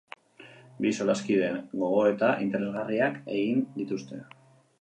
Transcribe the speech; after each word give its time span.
Bi 0.85 0.93
solaskideen 1.03 1.59
gogoeta 1.83 2.31
interesgarriak 2.47 3.23
egin 3.37 3.63
dituzte. 3.81 4.27